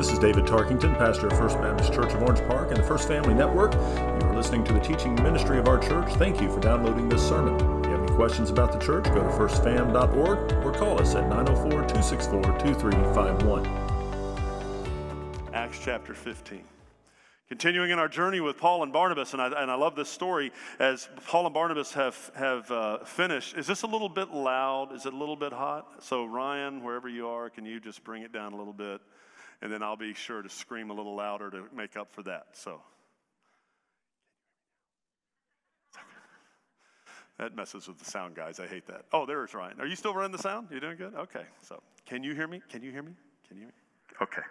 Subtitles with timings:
[0.00, 3.06] This is David Tarkington, pastor of First Baptist Church of Orange Park and the First
[3.06, 3.74] Family Network.
[3.74, 3.80] You
[4.28, 6.10] are listening to the teaching ministry of our church.
[6.14, 7.56] Thank you for downloading this sermon.
[7.80, 11.28] If you have any questions about the church, go to firstfam.org or call us at
[11.28, 13.66] 904 264 2351.
[15.52, 16.64] Acts chapter 15.
[17.50, 20.50] Continuing in our journey with Paul and Barnabas, and I, and I love this story
[20.78, 23.54] as Paul and Barnabas have, have uh, finished.
[23.54, 24.94] Is this a little bit loud?
[24.94, 26.02] Is it a little bit hot?
[26.02, 29.02] So, Ryan, wherever you are, can you just bring it down a little bit?
[29.62, 32.46] And then I'll be sure to scream a little louder to make up for that.
[32.54, 32.80] So,
[37.38, 38.58] that messes with the sound, guys.
[38.58, 39.04] I hate that.
[39.12, 39.80] Oh, there's Ryan.
[39.80, 40.68] Are you still running the sound?
[40.70, 41.14] You doing good?
[41.14, 41.44] Okay.
[41.62, 42.62] So, can you hear me?
[42.70, 43.12] Can you hear me?
[43.48, 43.74] Can you hear me?
[44.22, 44.42] Okay.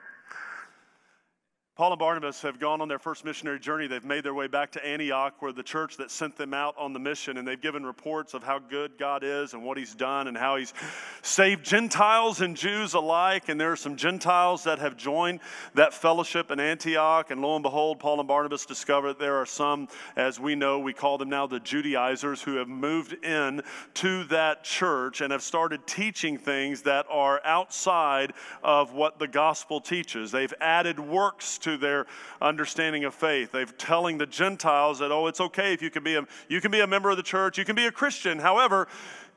[1.79, 3.87] Paul and Barnabas have gone on their first missionary journey.
[3.87, 6.91] They've made their way back to Antioch, where the church that sent them out on
[6.91, 10.27] the mission, and they've given reports of how good God is and what He's done
[10.27, 10.73] and how He's
[11.21, 13.47] saved Gentiles and Jews alike.
[13.47, 15.39] And there are some Gentiles that have joined
[15.73, 17.31] that fellowship in Antioch.
[17.31, 20.79] And lo and behold, Paul and Barnabas discover that there are some, as we know,
[20.79, 23.61] we call them now the Judaizers, who have moved in
[23.93, 29.79] to that church and have started teaching things that are outside of what the gospel
[29.79, 30.29] teaches.
[30.29, 32.05] They've added works to to their
[32.41, 33.51] understanding of faith.
[33.51, 36.71] They're telling the Gentiles that, oh, it's okay if you can be a, you can
[36.71, 38.39] be a member of the church, you can be a Christian.
[38.39, 38.87] However,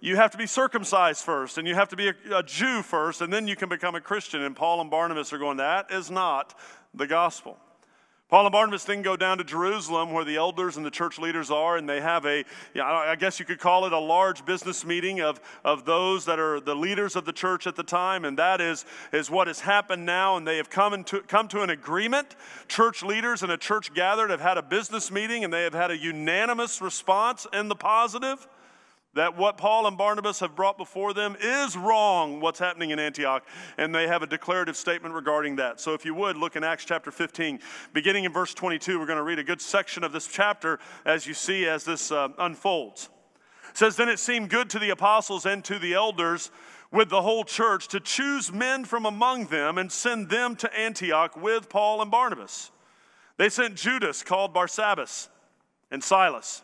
[0.01, 3.21] you have to be circumcised first, and you have to be a, a Jew first,
[3.21, 4.43] and then you can become a Christian.
[4.43, 6.59] And Paul and Barnabas are going, that is not
[6.93, 7.57] the gospel.
[8.33, 11.51] Paul and Barnabas then go down to Jerusalem where the elders and the church leaders
[11.51, 12.43] are, and they have a,
[12.83, 16.59] I guess you could call it a large business meeting of, of those that are
[16.59, 20.07] the leaders of the church at the time, and that is, is what has happened
[20.07, 22.35] now, and they have come, into, come to an agreement.
[22.69, 25.91] Church leaders and a church gathered have had a business meeting, and they have had
[25.91, 28.49] a unanimous response in the positive
[29.15, 33.47] that what Paul and Barnabas have brought before them is wrong, what's happening in Antioch,
[33.77, 35.81] and they have a declarative statement regarding that.
[35.81, 37.61] So, if you would, look in Acts chapter 15,
[37.93, 41.27] beginning in verse 22, we're going to read a good section of this chapter as
[41.27, 43.11] you see as this uh, unfolds.
[43.71, 46.51] It says, Then it seemed good to the apostles and to the elders
[46.91, 51.37] with the whole church to choose men from among them and send them to Antioch
[51.37, 52.71] with Paul and Barnabas.
[53.39, 55.29] They sent Judas, called Barsabbas,
[55.91, 56.63] and Silas,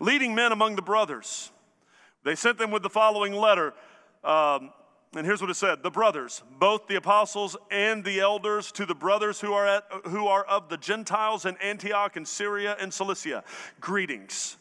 [0.00, 1.52] leading men among the brothers.
[2.28, 3.72] They sent them with the following letter.
[4.22, 4.70] Um,
[5.16, 8.94] and here's what it said The brothers, both the apostles and the elders, to the
[8.94, 13.44] brothers who are, at, who are of the Gentiles in Antioch and Syria and Cilicia,
[13.80, 14.58] greetings.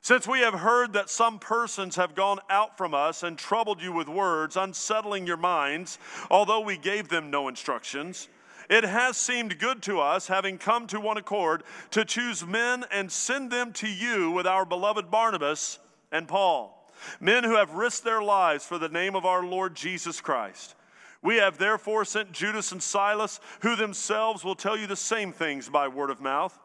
[0.00, 3.92] Since we have heard that some persons have gone out from us and troubled you
[3.92, 6.00] with words, unsettling your minds,
[6.32, 8.28] although we gave them no instructions,
[8.68, 13.12] it has seemed good to us, having come to one accord, to choose men and
[13.12, 15.78] send them to you with our beloved Barnabas
[16.10, 16.80] and Paul
[17.20, 20.74] men who have risked their lives for the name of our Lord Jesus Christ.
[21.22, 25.68] We have therefore sent Judas and Silas, who themselves will tell you the same things
[25.68, 26.58] by word of mouth.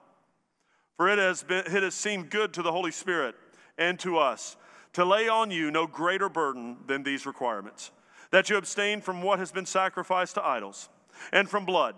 [0.98, 3.36] For it has, been, it has seemed good to the Holy Spirit
[3.78, 4.58] and to us
[4.94, 7.92] to lay on you no greater burden than these requirements
[8.32, 10.90] that you abstain from what has been sacrificed to idols,
[11.32, 11.96] and from blood,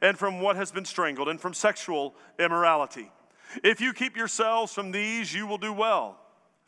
[0.00, 3.10] and from what has been strangled, and from sexual immorality.
[3.62, 6.18] If you keep yourselves from these, you will do well.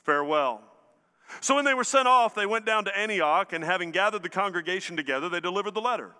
[0.04, 0.62] Farewell.
[1.40, 4.28] So when they were sent off, they went down to Antioch, and having gathered the
[4.28, 6.12] congregation together, they delivered the letter.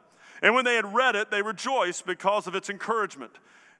[0.43, 3.33] And when they had read it, they rejoiced because of its encouragement.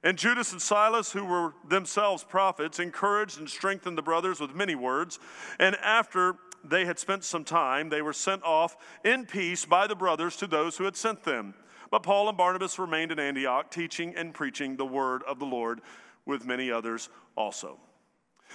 [0.03, 4.75] And Judas and Silas, who were themselves prophets, encouraged and strengthened the brothers with many
[4.75, 5.19] words.
[5.59, 9.95] And after they had spent some time, they were sent off in peace by the
[9.95, 11.53] brothers to those who had sent them.
[11.91, 15.81] But Paul and Barnabas remained in Antioch, teaching and preaching the word of the Lord
[16.25, 17.79] with many others also.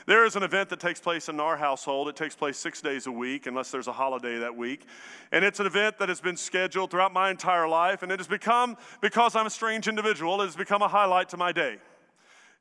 [0.07, 2.09] There is an event that takes place in our household.
[2.09, 4.85] It takes place six days a week, unless there's a holiday that week.
[5.33, 8.29] And it's an event that has been scheduled throughout my entire life, and it has
[8.29, 11.79] become, because I'm a strange individual, it has become a highlight to my day.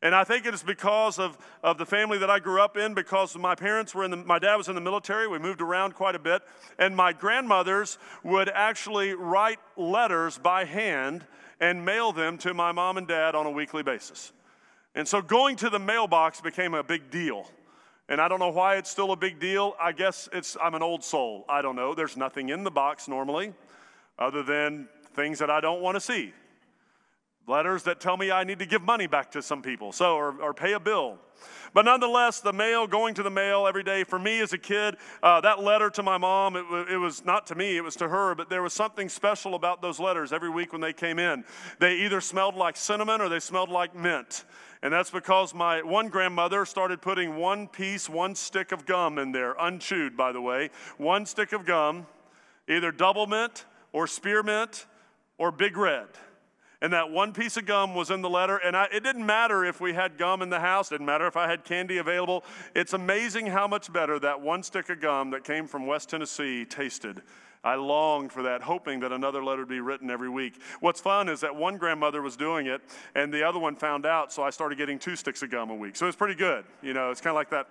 [0.01, 2.93] And I think it is because of, of the family that I grew up in,
[2.93, 5.29] because my parents were in the, my dad was in the military.
[5.29, 6.41] We moved around quite a bit.
[6.77, 11.25] And my grandmothers would actually write letters by hand
[11.61, 14.33] and mail them to my mom and dad on a weekly basis.
[14.95, 17.49] And so going to the mailbox became a big deal.
[18.09, 19.75] And I don't know why it's still a big deal.
[19.81, 21.45] I guess it's I'm an old soul.
[21.49, 21.95] I don't know.
[21.95, 23.53] There's nothing in the box normally
[24.19, 26.33] other than things that I don't want to see.
[27.47, 30.41] Letters that tell me I need to give money back to some people, so or,
[30.41, 31.17] or pay a bill.
[31.73, 34.97] But nonetheless, the mail, going to the mail every day, for me as a kid,
[35.21, 38.07] uh, that letter to my mom, it, it, was not to me, it was to
[38.07, 41.43] her, but there was something special about those letters every week when they came in.
[41.79, 44.45] They either smelled like cinnamon or they smelled like mint.
[44.83, 49.31] And that's because my one grandmother started putting one piece, one stick of gum in
[49.31, 50.71] there, unchewed, by the way.
[50.97, 52.05] One stick of gum,
[52.67, 54.85] either double mint or spearmint
[55.37, 56.07] or big red.
[56.83, 58.57] And that one piece of gum was in the letter.
[58.57, 61.25] And I, it didn't matter if we had gum in the house, it didn't matter
[61.25, 62.43] if I had candy available.
[62.75, 66.65] It's amazing how much better that one stick of gum that came from West Tennessee
[66.65, 67.21] tasted.
[67.63, 70.59] I longed for that, hoping that another letter would be written every week.
[70.81, 72.81] What's fun is that one grandmother was doing it,
[73.15, 75.75] and the other one found out, so I started getting two sticks of gum a
[75.75, 75.95] week.
[75.95, 76.65] So it's pretty good.
[76.81, 77.69] You know, it's kind of like that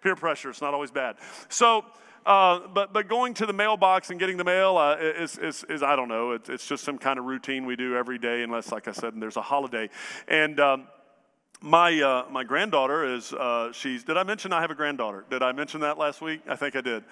[0.00, 0.48] peer pressure.
[0.48, 1.16] It's not always bad.
[1.50, 1.84] So
[2.26, 5.82] uh, but, but going to the mailbox and getting the mail uh, is, is, is,
[5.82, 8.72] I don't know, it's, it's just some kind of routine we do every day, unless,
[8.72, 9.88] like I said, there's a holiday.
[10.28, 10.88] And um,
[11.62, 15.24] my, uh, my granddaughter is, uh, she's, did I mention I have a granddaughter?
[15.30, 16.40] Did I mention that last week?
[16.48, 17.04] I think I did.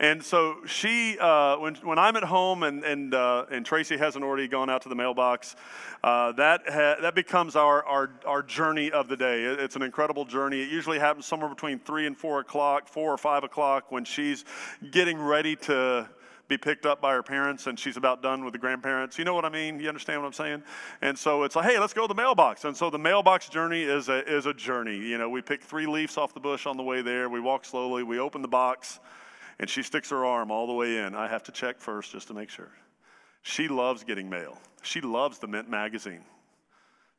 [0.00, 4.24] And so she, uh, when, when I'm at home and, and, uh, and Tracy hasn't
[4.24, 5.54] already gone out to the mailbox,
[6.02, 9.44] uh, that, ha- that becomes our, our, our journey of the day.
[9.44, 10.62] It's an incredible journey.
[10.62, 14.44] It usually happens somewhere between 3 and 4 o'clock, 4 or 5 o'clock, when she's
[14.90, 16.08] getting ready to
[16.48, 19.16] be picked up by her parents and she's about done with the grandparents.
[19.16, 19.78] You know what I mean?
[19.78, 20.62] You understand what I'm saying?
[21.02, 22.64] And so it's like, hey, let's go to the mailbox.
[22.64, 24.96] And so the mailbox journey is a, is a journey.
[24.96, 27.28] You know, we pick three leaves off the bush on the way there.
[27.28, 28.02] We walk slowly.
[28.02, 28.98] We open the box
[29.58, 31.14] and she sticks her arm all the way in.
[31.14, 32.70] I have to check first just to make sure.
[33.42, 34.58] She loves getting mail.
[34.82, 36.24] She loves the Mint magazine.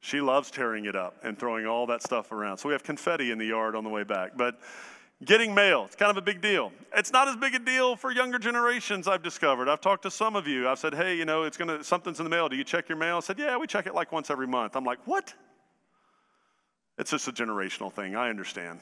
[0.02, 2.58] She loves tearing it up and throwing all that stuff around.
[2.58, 4.38] So we have confetti in the yard on the way back.
[4.38, 4.60] But
[5.24, 6.72] getting mail, it's kind of a big deal.
[6.96, 9.70] It's not as big a deal for younger generations, I've discovered.
[9.70, 10.68] I've talked to some of you.
[10.68, 12.50] I've said, hey, you know, it's gonna something's in the mail.
[12.50, 13.18] Do you check your mail?
[13.18, 14.76] I said, yeah, we check it like once every month.
[14.76, 15.34] I'm like, what?
[16.98, 18.16] It's just a generational thing.
[18.16, 18.80] I understand.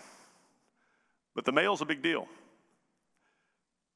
[1.35, 2.27] But the mail's a big deal.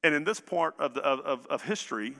[0.04, 2.16] And in this part of, the, of, of history,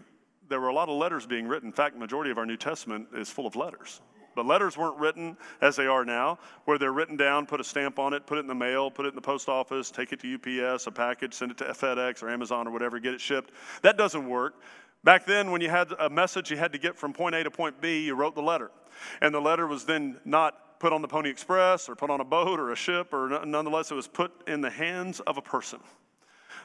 [0.49, 1.69] there were a lot of letters being written.
[1.69, 4.01] In fact, the majority of our New Testament is full of letters.
[4.35, 7.99] But letters weren't written as they are now, where they're written down, put a stamp
[7.99, 10.21] on it, put it in the mail, put it in the post office, take it
[10.21, 13.53] to UPS, a package, send it to FedEx or Amazon or whatever, get it shipped.
[13.83, 14.55] That doesn't work.
[15.03, 17.51] Back then, when you had a message you had to get from point A to
[17.51, 18.71] point B, you wrote the letter.
[19.21, 22.25] And the letter was then not put on the Pony Express or put on a
[22.25, 25.81] boat or a ship, or nonetheless, it was put in the hands of a person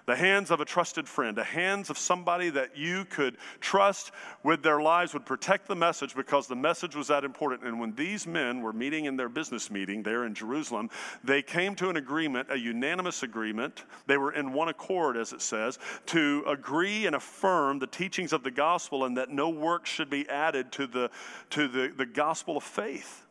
[0.05, 4.11] the hands of a trusted friend, the hands of somebody that you could trust
[4.43, 7.63] with their lives would protect the message because the message was that important.
[7.63, 10.89] And when these men were meeting in their business meeting there in Jerusalem,
[11.23, 13.85] they came to an agreement, a unanimous agreement.
[14.07, 18.43] They were in one accord, as it says, to agree and affirm the teachings of
[18.43, 21.09] the gospel and that no work should be added to the,
[21.51, 23.25] to the, the gospel of faith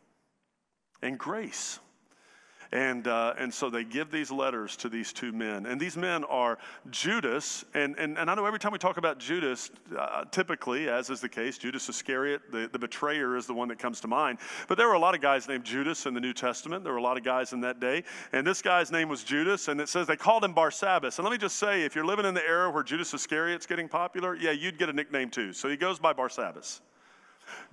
[1.03, 1.79] and grace.
[2.73, 5.67] And, uh, and so they give these letters to these two men.
[5.67, 6.57] And these men are
[6.89, 7.63] Judas.
[7.75, 11.21] And, and, and I know every time we talk about Judas, uh, typically, as is
[11.21, 14.39] the case, Judas Iscariot, the, the betrayer, is the one that comes to mind.
[14.67, 16.83] But there were a lot of guys named Judas in the New Testament.
[16.83, 18.03] There were a lot of guys in that day.
[18.31, 19.67] And this guy's name was Judas.
[19.67, 21.19] And it says they called him Barsabbas.
[21.19, 23.87] And let me just say, if you're living in the era where Judas Iscariot's getting
[23.87, 25.53] popular, yeah, you'd get a nickname too.
[25.53, 26.81] So he goes by Barsabbas.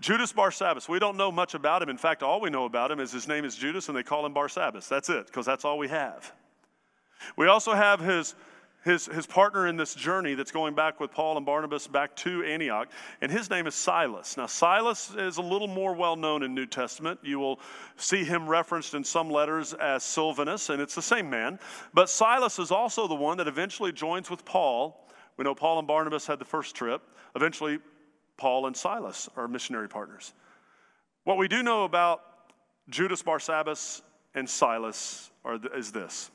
[0.01, 0.89] Judas Barsabbas.
[0.89, 1.89] We don't know much about him.
[1.89, 4.25] In fact, all we know about him is his name is Judas and they call
[4.25, 4.89] him Barsabbas.
[4.89, 6.33] That's it, because that's all we have.
[7.37, 8.35] We also have his,
[8.85, 12.43] his, his partner in this journey that's going back with Paul and Barnabas back to
[12.45, 12.89] Antioch,
[13.21, 14.37] and his name is Silas.
[14.37, 17.21] Now, Silas is a little more well known in New Testament.
[17.23, 17.61] You will
[17.97, 21.59] see him referenced in some letters as Silvanus, and it's the same man.
[21.93, 25.07] But Silas is also the one that eventually joins with Paul.
[25.37, 27.03] We know Paul and Barnabas had the first trip.
[27.37, 27.79] Eventually,
[28.41, 30.33] Paul and Silas are missionary partners.
[31.25, 32.23] What we do know about
[32.89, 34.01] Judas Barsabbas
[34.35, 36.31] and Silas are, is this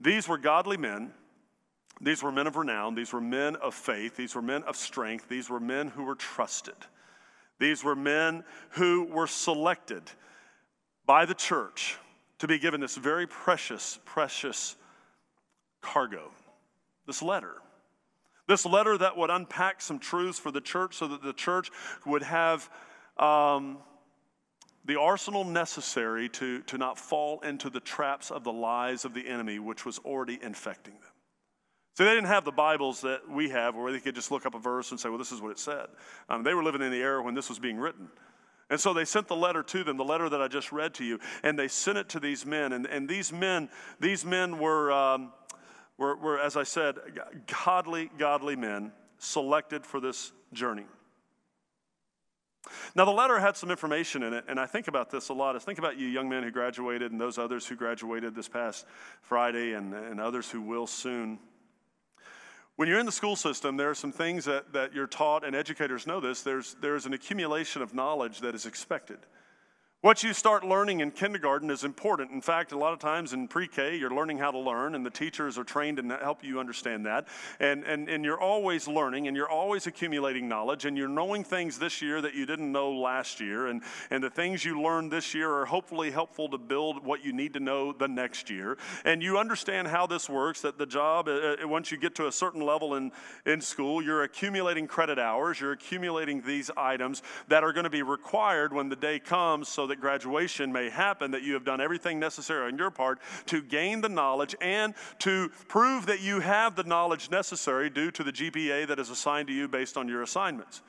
[0.00, 1.12] these were godly men.
[2.00, 2.94] These were men of renown.
[2.94, 4.16] These were men of faith.
[4.16, 5.28] These were men of strength.
[5.28, 6.74] These were men who were trusted.
[7.58, 10.02] These were men who were selected
[11.04, 11.98] by the church
[12.38, 14.76] to be given this very precious, precious
[15.82, 16.30] cargo,
[17.06, 17.56] this letter.
[18.50, 21.70] This letter that would unpack some truths for the church so that the church
[22.04, 22.68] would have
[23.16, 23.78] um,
[24.84, 29.28] the arsenal necessary to, to not fall into the traps of the lies of the
[29.28, 31.12] enemy, which was already infecting them.
[31.94, 34.56] So they didn't have the Bibles that we have where they could just look up
[34.56, 35.86] a verse and say, well, this is what it said.
[36.28, 38.08] Um, they were living in the era when this was being written.
[38.68, 41.04] And so they sent the letter to them, the letter that I just read to
[41.04, 42.72] you, and they sent it to these men.
[42.72, 43.68] And, and these men,
[44.00, 45.32] these men were, um,
[46.00, 46.96] were, were, as I said,
[47.64, 50.86] godly, godly men selected for this journey.
[52.94, 55.56] Now, the letter had some information in it, and I think about this a lot.
[55.56, 58.86] I think about you young men who graduated and those others who graduated this past
[59.20, 61.38] Friday and, and others who will soon.
[62.76, 65.54] When you're in the school system, there are some things that, that you're taught, and
[65.54, 66.40] educators know this.
[66.40, 69.18] There's, there's an accumulation of knowledge that is expected.
[70.02, 72.30] What you start learning in kindergarten is important.
[72.30, 75.04] In fact, a lot of times in pre K, you're learning how to learn, and
[75.04, 77.28] the teachers are trained to help you understand that.
[77.58, 81.78] And, and, and you're always learning, and you're always accumulating knowledge, and you're knowing things
[81.78, 83.66] this year that you didn't know last year.
[83.66, 87.34] And, and the things you learned this year are hopefully helpful to build what you
[87.34, 88.78] need to know the next year.
[89.04, 92.26] And you understand how this works that the job, uh, uh once you get to
[92.26, 93.12] a certain level in,
[93.44, 98.02] in school, you're accumulating credit hours, you're accumulating these items that are going to be
[98.02, 102.18] required when the day comes so that graduation may happen, that you have done everything
[102.18, 106.84] necessary on your part to gain the knowledge and to prove that you have the
[106.84, 110.82] knowledge necessary due to the GPA that is assigned to you based on your assignments.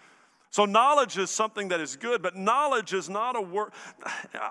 [0.51, 3.72] So, knowledge is something that is good, but knowledge is not a word.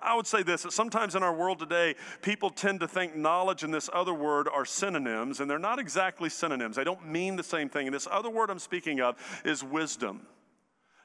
[0.02, 3.64] I would say this that sometimes in our world today, people tend to think knowledge
[3.64, 6.76] and this other word are synonyms, and they're not exactly synonyms.
[6.76, 7.86] They don't mean the same thing.
[7.86, 10.22] And this other word I'm speaking of is wisdom.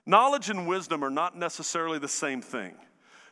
[0.05, 2.75] Knowledge and wisdom are not necessarily the same thing.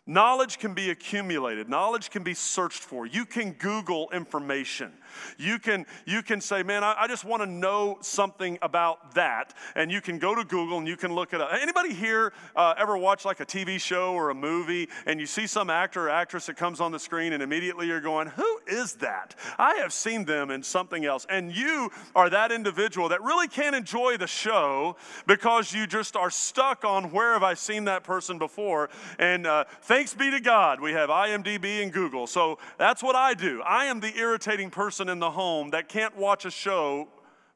[0.05, 1.69] Knowledge can be accumulated.
[1.69, 3.05] Knowledge can be searched for.
[3.05, 4.91] You can Google information.
[5.37, 9.53] You can, you can say, man, I, I just want to know something about that.
[9.75, 11.49] And you can go to Google and you can look it up.
[11.53, 15.47] Anybody here uh, ever watch like a TV show or a movie and you see
[15.47, 18.93] some actor or actress that comes on the screen and immediately you're going, who is
[18.95, 19.35] that?
[19.57, 21.25] I have seen them in something else.
[21.29, 24.95] And you are that individual that really can't enjoy the show
[25.27, 28.89] because you just are stuck on where have I seen that person before.
[29.19, 32.25] And uh, Thanks be to God, we have IMDb and Google.
[32.25, 33.61] So that's what I do.
[33.61, 37.07] I am the irritating person in the home that can't watch a show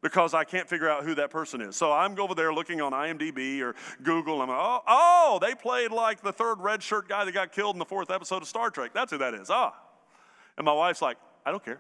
[0.01, 1.75] because I can't figure out who that person is.
[1.75, 4.42] So I'm over there looking on IMDb or Google.
[4.42, 7.51] And I'm like, oh, oh, they played like the third red shirt guy that got
[7.51, 8.92] killed in the fourth episode of Star Trek.
[8.94, 9.50] That's who that is.
[9.50, 9.74] Ah.
[10.58, 11.80] And my wife's like, I don't care.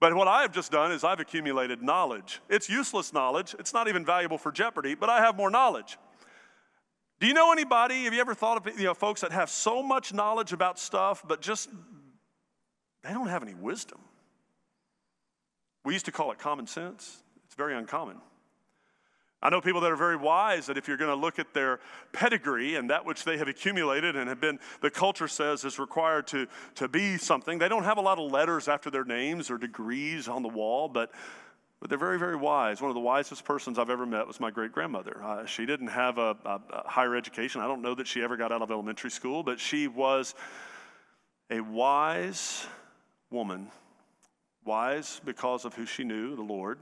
[0.00, 2.40] But what I have just done is I've accumulated knowledge.
[2.48, 3.54] It's useless knowledge.
[3.58, 5.98] It's not even valuable for Jeopardy, but I have more knowledge.
[7.20, 8.04] Do you know anybody?
[8.04, 11.22] Have you ever thought of you know, folks that have so much knowledge about stuff,
[11.28, 11.68] but just
[13.02, 13.98] they don't have any wisdom?
[15.84, 17.22] We used to call it common sense.
[17.46, 18.16] It's very uncommon.
[19.42, 21.80] I know people that are very wise that if you're going to look at their
[22.12, 26.26] pedigree and that which they have accumulated and have been, the culture says is required
[26.28, 29.56] to, to be something, they don't have a lot of letters after their names or
[29.56, 31.12] degrees on the wall, but
[31.80, 32.82] but they're very, very wise.
[32.82, 35.22] One of the wisest persons I've ever met was my great grandmother.
[35.24, 37.62] Uh, she didn't have a, a, a higher education.
[37.62, 40.34] I don't know that she ever got out of elementary school, but she was
[41.48, 42.66] a wise
[43.30, 43.68] woman.
[44.64, 46.78] Wise because of who she knew, the Lord.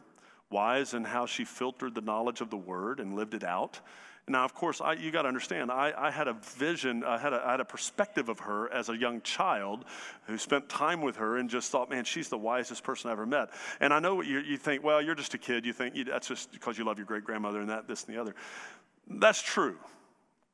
[0.50, 3.81] Wise in how she filtered the knowledge of the word and lived it out.
[4.28, 7.33] Now, of course, I, you got to understand, I, I, had a vision, I had
[7.33, 9.85] a, I had a perspective of her as a young child
[10.26, 13.26] who spent time with her and just thought, man, she's the wisest person I ever
[13.26, 13.50] met.
[13.81, 15.64] And I know what you, you think, well, you're just a kid.
[15.64, 18.14] You think you, that's just because you love your great grandmother and that, this, and
[18.14, 18.35] the other.
[19.09, 19.76] That's true.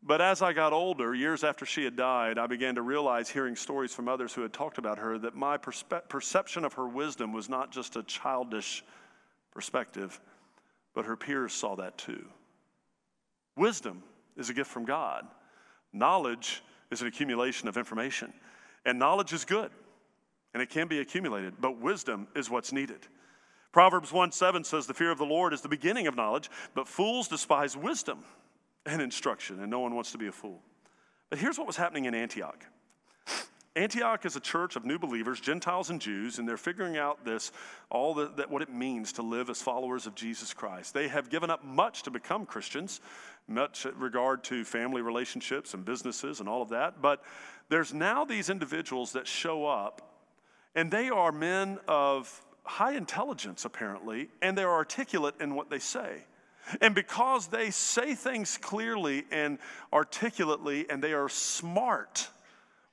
[0.06, 3.56] But as I got older, years after she had died, I began to realize, hearing
[3.56, 7.32] stories from others who had talked about her, that my perspe- perception of her wisdom
[7.32, 8.84] was not just a childish
[9.50, 10.20] perspective,
[10.94, 12.26] but her peers saw that too.
[13.56, 14.02] Wisdom
[14.36, 15.26] is a gift from God.
[15.94, 18.30] Knowledge is an accumulation of information.
[18.84, 19.70] And knowledge is good,
[20.52, 23.06] and it can be accumulated, but wisdom is what's needed.
[23.72, 26.86] Proverbs 1 7 says, The fear of the Lord is the beginning of knowledge, but
[26.86, 28.18] fools despise wisdom
[28.86, 30.60] and instruction, and no one wants to be a fool.
[31.30, 32.64] But here's what was happening in Antioch
[33.76, 37.50] Antioch is a church of new believers, Gentiles and Jews, and they're figuring out this,
[37.90, 40.94] all the, that what it means to live as followers of Jesus Christ.
[40.94, 43.00] They have given up much to become Christians,
[43.48, 47.02] much regard to family relationships and businesses and all of that.
[47.02, 47.24] But
[47.68, 50.20] there's now these individuals that show up,
[50.76, 56.22] and they are men of high intelligence, apparently, and they're articulate in what they say.
[56.80, 59.58] And because they say things clearly and
[59.92, 62.28] articulately, and they are smart,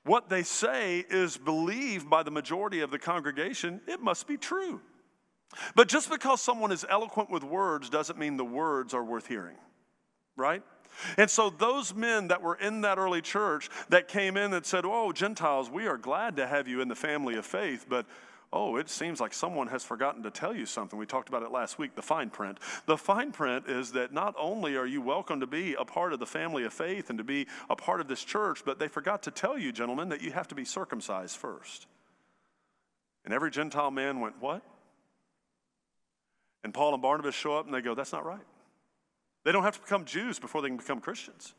[0.04, 4.82] what they say is believed by the majority of the congregation, it must be true.
[5.76, 9.58] But just because someone is eloquent with words doesn't mean the words are worth hearing,
[10.36, 10.64] right?
[11.18, 14.84] And so, those men that were in that early church that came in and said,
[14.86, 18.06] Oh, Gentiles, we are glad to have you in the family of faith, but
[18.54, 21.00] oh, it seems like someone has forgotten to tell you something.
[21.00, 22.58] We talked about it last week, the fine print.
[22.86, 26.20] The fine print is that not only are you welcome to be a part of
[26.20, 29.24] the family of faith and to be a part of this church, but they forgot
[29.24, 31.88] to tell you, gentlemen, that you have to be circumcised first.
[33.24, 34.62] And every Gentile man went, What?
[36.64, 38.46] And Paul and Barnabas show up and they go, That's not right.
[39.44, 41.54] They don't have to become Jews before they can become Christians.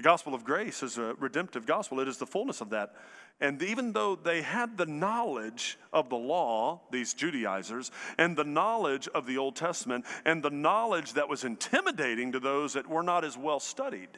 [0.00, 2.94] The gospel of grace is a redemptive gospel, it is the fullness of that.
[3.38, 9.08] And even though they had the knowledge of the law, these Judaizers, and the knowledge
[9.08, 13.26] of the Old Testament, and the knowledge that was intimidating to those that were not
[13.26, 14.08] as well studied,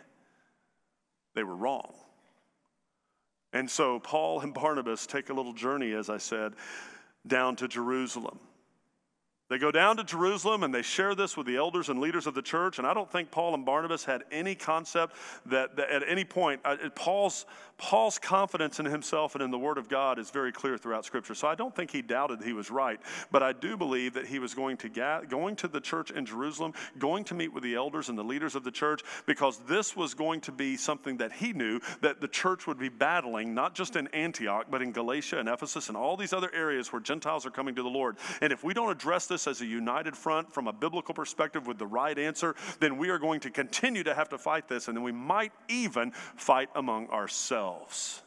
[1.35, 1.93] they were wrong.
[3.53, 6.53] And so Paul and Barnabas take a little journey, as I said,
[7.27, 8.39] down to Jerusalem.
[9.53, 12.33] They go down to Jerusalem and they share this with the elders and leaders of
[12.33, 12.79] the church.
[12.79, 16.63] And I don't think Paul and Barnabas had any concept that, that at any point,
[16.65, 17.45] uh, Paul's,
[17.77, 21.35] Paul's confidence in himself and in the Word of God is very clear throughout Scripture.
[21.35, 22.99] So I don't think he doubted he was right.
[23.31, 26.25] But I do believe that he was going to, ga- going to the church in
[26.25, 29.95] Jerusalem, going to meet with the elders and the leaders of the church, because this
[29.95, 33.75] was going to be something that he knew that the church would be battling, not
[33.75, 37.45] just in Antioch, but in Galatia and Ephesus and all these other areas where Gentiles
[37.45, 38.17] are coming to the Lord.
[38.41, 41.79] And if we don't address this, as a united front from a biblical perspective with
[41.79, 44.97] the right answer, then we are going to continue to have to fight this, and
[44.97, 48.23] then we might even fight among ourselves.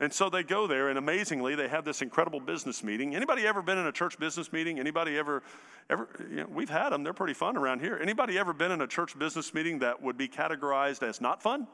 [0.00, 3.16] And so they go there, and amazingly, they have this incredible business meeting.
[3.16, 4.78] Anybody ever been in a church business meeting?
[4.78, 5.42] Anybody ever,
[5.90, 6.08] ever?
[6.30, 7.98] You know, we've had them; they're pretty fun around here.
[8.00, 11.66] Anybody ever been in a church business meeting that would be categorized as not fun?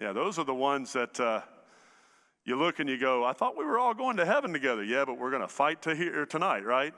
[0.00, 1.42] Yeah, those are the ones that uh,
[2.46, 4.82] you look and you go, I thought we were all going to heaven together.
[4.82, 6.94] Yeah, but we're going to fight to here er, tonight, right?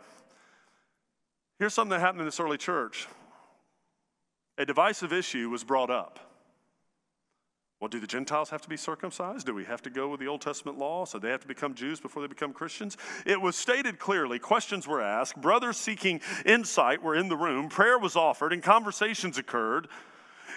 [1.58, 3.08] Here's something that happened in this early church.
[4.58, 6.20] A divisive issue was brought up.
[7.80, 9.46] Well, do the Gentiles have to be circumcised?
[9.46, 11.04] Do we have to go with the Old Testament law?
[11.04, 12.96] So they have to become Jews before they become Christians?
[13.24, 14.40] It was stated clearly.
[14.40, 15.40] Questions were asked.
[15.40, 17.68] Brothers seeking insight were in the room.
[17.68, 19.86] Prayer was offered, and conversations occurred.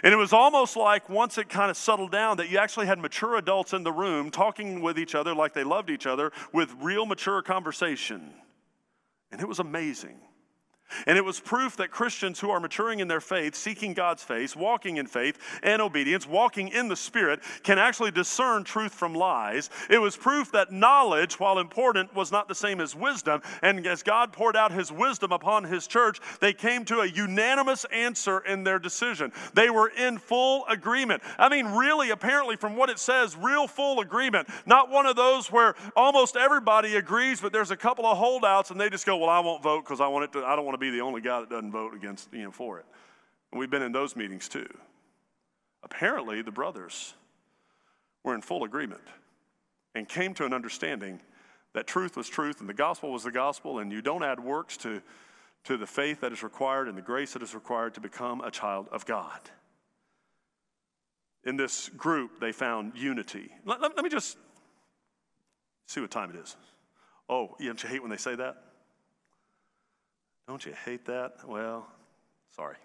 [0.03, 2.99] And it was almost like once it kind of settled down that you actually had
[2.99, 6.73] mature adults in the room talking with each other like they loved each other with
[6.81, 8.33] real mature conversation.
[9.31, 10.19] And it was amazing.
[11.07, 14.55] And it was proof that Christians who are maturing in their faith, seeking God's face,
[14.55, 19.69] walking in faith and obedience, walking in the Spirit, can actually discern truth from lies.
[19.89, 23.41] It was proof that knowledge, while important, was not the same as wisdom.
[23.61, 27.85] And as God poured out His wisdom upon His church, they came to a unanimous
[27.85, 29.31] answer in their decision.
[29.53, 31.23] They were in full agreement.
[31.37, 34.47] I mean, really, apparently, from what it says, real full agreement.
[34.65, 38.79] Not one of those where almost everybody agrees, but there's a couple of holdouts and
[38.79, 40.75] they just go, Well, I won't vote because I want it to, I don't want
[40.75, 42.85] to be the only guy that doesn't vote against, you know, for it.
[43.51, 44.67] And we've been in those meetings too.
[45.83, 47.13] Apparently, the brothers
[48.23, 49.01] were in full agreement
[49.95, 51.21] and came to an understanding
[51.73, 54.75] that truth was truth and the gospel was the gospel, and you don't add works
[54.77, 55.01] to,
[55.63, 58.51] to the faith that is required and the grace that is required to become a
[58.51, 59.39] child of God.
[61.43, 63.49] In this group, they found unity.
[63.65, 64.37] Let, let, let me just
[65.87, 66.55] see what time it is.
[67.29, 68.70] Oh, don't you hate when they say that?
[70.47, 71.47] Don't you hate that?
[71.47, 71.87] Well,
[72.55, 72.77] sorry.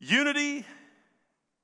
[0.00, 0.64] Unity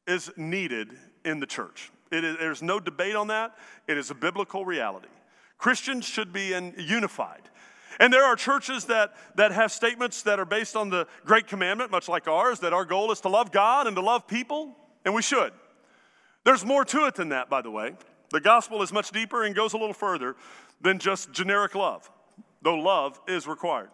[0.06, 0.90] is needed
[1.24, 1.90] in the church.
[2.10, 3.56] there's no debate on that.
[3.88, 5.08] It is a biblical reality.
[5.56, 7.42] Christians should be in, unified.
[8.00, 11.90] And there are churches that, that have statements that are based on the Great Commandment,
[11.90, 15.14] much like ours, that our goal is to love God and to love people, and
[15.14, 15.52] we should.
[16.44, 17.94] There's more to it than that, by the way.
[18.30, 20.34] The gospel is much deeper and goes a little further
[20.80, 22.10] than just generic love,
[22.62, 23.90] though love is required.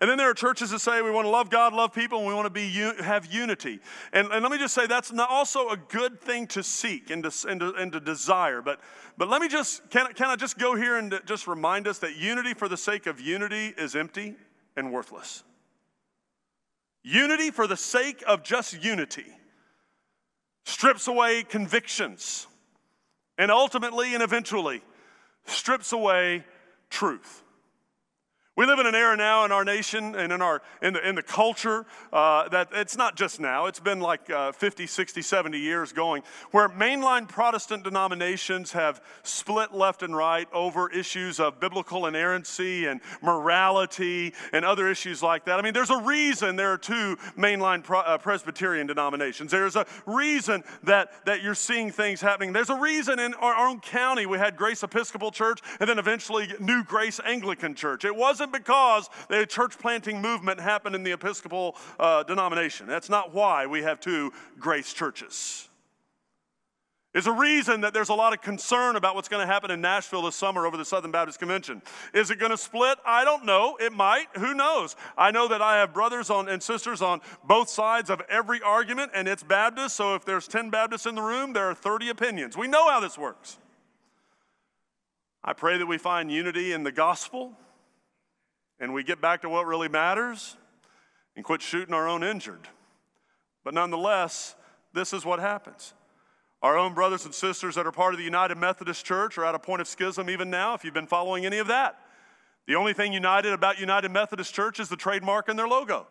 [0.00, 2.26] And then there are churches that say we want to love God, love people, and
[2.26, 2.68] we want to be
[3.02, 3.80] have unity.
[4.12, 7.48] And, and let me just say that's also a good thing to seek and to,
[7.48, 8.62] and to, and to desire.
[8.62, 8.80] But,
[9.16, 12.16] but let me just, can, can I just go here and just remind us that
[12.16, 14.34] unity for the sake of unity is empty
[14.76, 15.44] and worthless.
[17.02, 19.26] Unity for the sake of just unity
[20.64, 22.46] strips away convictions
[23.38, 24.82] and ultimately and eventually
[25.44, 26.44] strips away
[26.90, 27.43] truth.
[28.56, 31.16] We live in an era now in our nation and in, our, in, the, in
[31.16, 35.58] the culture uh, that it's not just now, it's been like uh, 50, 60, 70
[35.58, 42.06] years going, where mainline Protestant denominations have split left and right over issues of biblical
[42.06, 45.58] inerrancy and morality and other issues like that.
[45.58, 49.50] I mean, there's a reason there are two mainline Pro, uh, Presbyterian denominations.
[49.50, 52.52] There's a reason that, that you're seeing things happening.
[52.52, 55.98] There's a reason in our, our own county we had Grace Episcopal Church and then
[55.98, 58.04] eventually New Grace Anglican Church.
[58.04, 62.86] It wasn't wasn't because the church planting movement happened in the Episcopal uh, denomination.
[62.86, 65.68] That's not why we have two grace churches.
[67.12, 69.80] There's a reason that there's a lot of concern about what's going to happen in
[69.80, 71.80] Nashville this summer over the Southern Baptist Convention.
[72.12, 72.98] Is it going to split?
[73.06, 73.76] I don't know.
[73.80, 74.26] It might.
[74.36, 74.96] Who knows?
[75.16, 79.12] I know that I have brothers on, and sisters on both sides of every argument,
[79.14, 79.94] and it's Baptist.
[79.94, 82.56] So if there's 10 Baptists in the room, there are 30 opinions.
[82.56, 83.58] We know how this works.
[85.44, 87.56] I pray that we find unity in the gospel
[88.84, 90.58] and we get back to what really matters
[91.36, 92.68] and quit shooting our own injured.
[93.64, 94.56] But nonetheless,
[94.92, 95.94] this is what happens.
[96.60, 99.54] Our own brothers and sisters that are part of the United Methodist Church are at
[99.54, 101.98] a point of schism even now, if you've been following any of that.
[102.66, 106.06] The only thing united about United Methodist Church is the trademark and their logo.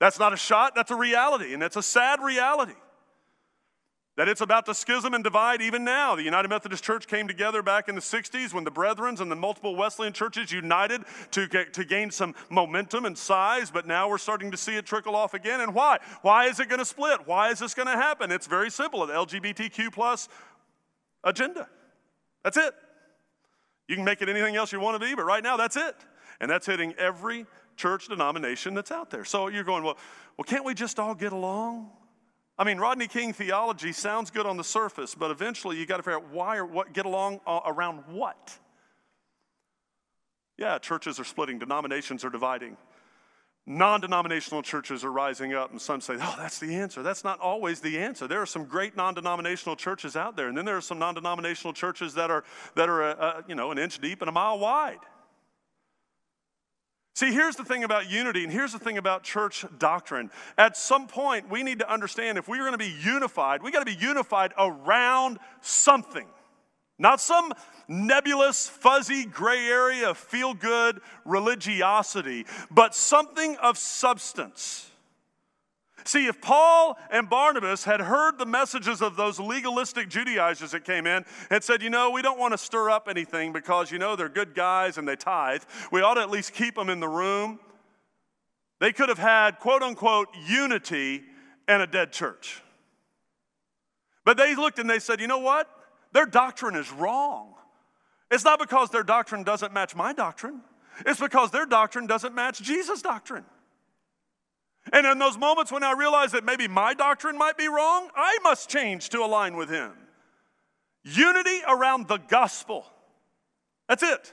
[0.00, 2.74] That's not a shot, that's a reality, and it's a sad reality.
[4.16, 6.14] That it's about to schism and divide even now.
[6.14, 9.36] The United Methodist Church came together back in the 60s when the Brethrens and the
[9.36, 14.18] multiple Wesleyan churches united to, get, to gain some momentum and size, but now we're
[14.18, 15.60] starting to see it trickle off again.
[15.60, 15.98] And why?
[16.22, 17.26] Why is it going to split?
[17.26, 18.30] Why is this going to happen?
[18.30, 20.28] It's very simple the LGBTQ plus
[21.24, 21.68] agenda.
[22.44, 22.72] That's it.
[23.88, 25.96] You can make it anything else you want to be, but right now that's it.
[26.40, 27.46] And that's hitting every
[27.76, 29.24] church denomination that's out there.
[29.24, 29.98] So you're going, well,
[30.36, 31.90] well, can't we just all get along?
[32.56, 36.02] I mean, Rodney King theology sounds good on the surface, but eventually you got to
[36.04, 38.58] figure out why or what, get along uh, around what?
[40.56, 42.76] Yeah, churches are splitting, denominations are dividing.
[43.66, 47.02] Non denominational churches are rising up, and some say, oh, that's the answer.
[47.02, 48.28] That's not always the answer.
[48.28, 51.14] There are some great non denominational churches out there, and then there are some non
[51.14, 52.44] denominational churches that are,
[52.76, 54.98] that are uh, uh, you know, an inch deep and a mile wide.
[57.14, 60.32] See, here's the thing about unity, and here's the thing about church doctrine.
[60.58, 63.86] At some point, we need to understand if we're going to be unified, we got
[63.86, 66.26] to be unified around something.
[66.98, 67.52] Not some
[67.86, 74.90] nebulous, fuzzy gray area of feel good religiosity, but something of substance.
[76.06, 81.06] See, if Paul and Barnabas had heard the messages of those legalistic Judaizers that came
[81.06, 84.14] in and said, you know, we don't want to stir up anything because, you know,
[84.14, 87.08] they're good guys and they tithe, we ought to at least keep them in the
[87.08, 87.58] room.
[88.80, 91.22] They could have had, quote unquote, unity
[91.66, 92.62] and a dead church.
[94.26, 95.70] But they looked and they said, you know what?
[96.12, 97.54] Their doctrine is wrong.
[98.30, 100.60] It's not because their doctrine doesn't match my doctrine,
[101.06, 103.44] it's because their doctrine doesn't match Jesus' doctrine.
[104.92, 108.38] And in those moments when I realize that maybe my doctrine might be wrong, I
[108.42, 109.92] must change to align with him.
[111.04, 112.86] Unity around the gospel.
[113.88, 114.32] That's it.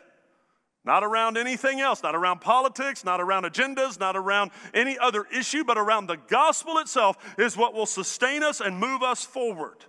[0.84, 5.64] Not around anything else, not around politics, not around agendas, not around any other issue,
[5.64, 9.86] but around the gospel itself is what will sustain us and move us forward.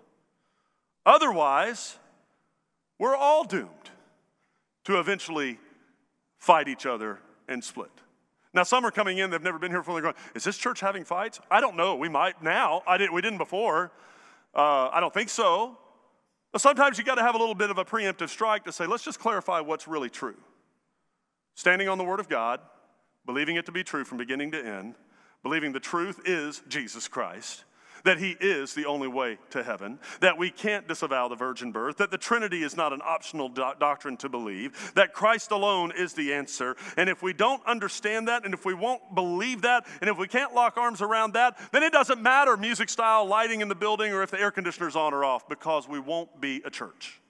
[1.07, 1.98] Otherwise,
[2.98, 3.68] we're all doomed
[4.85, 5.59] to eventually
[6.38, 7.90] fight each other and split.
[8.55, 10.81] Now, some are coming in, they've never been here before, they're going, Is this church
[10.81, 11.41] having fights?
[11.51, 11.97] I don't know.
[11.97, 12.83] We might now.
[12.87, 13.93] I didn't, we didn't before.
[14.55, 15.79] Uh, I don't think so.
[16.53, 18.87] But sometimes you got to have a little bit of a preemptive strike to say,
[18.87, 20.37] Let's just clarify what's really true.
[21.55, 22.61] Standing on the Word of God,
[23.25, 24.97] believing it to be true from beginning to end,
[25.43, 27.65] believing the truth is Jesus Christ
[28.05, 31.99] that He is the only way to heaven, that we can't disavow the virgin birth,
[31.99, 36.12] that the Trinity is not an optional do- doctrine to believe, that Christ alone is
[36.12, 36.77] the answer.
[36.97, 40.29] And if we don't understand that, and if we won't believe that, and if we
[40.29, 44.12] can't lock arms around that, then it doesn't matter music style, lighting in the building,
[44.12, 47.21] or if the air conditioner's on or off, because we won't be a church.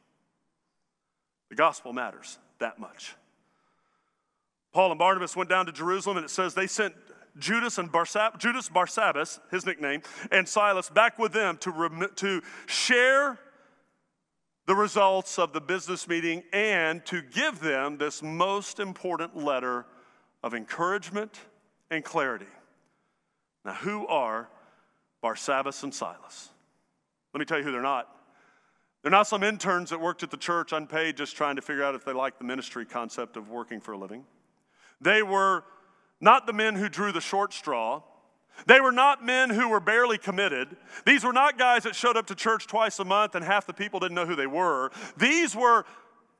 [1.51, 3.15] The gospel matters that much.
[4.73, 6.95] Paul and Barnabas went down to Jerusalem, and it says they sent
[7.39, 12.43] Judas and Barsab- Judas Barsabbas, his nickname, and Silas back with them to, rem- to
[12.67, 13.39] share
[14.67, 19.87] the results of the business meeting and to give them this most important letter
[20.43, 21.41] of encouragement
[21.91, 22.47] and clarity.
[23.65, 24.49] Now, who are
[25.23, 26.51] Barsabbas and Silas?
[27.33, 28.09] Let me tell you who they're not.
[29.03, 31.95] They're not some interns that worked at the church unpaid, just trying to figure out
[31.95, 34.25] if they like the ministry concept of working for a living.
[35.01, 35.65] They were
[36.23, 38.01] not the men who drew the short straw.
[38.67, 40.77] They were not men who were barely committed.
[41.05, 43.73] These were not guys that showed up to church twice a month and half the
[43.73, 44.91] people didn't know who they were.
[45.17, 45.85] These were